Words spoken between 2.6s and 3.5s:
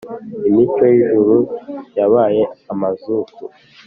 amazuku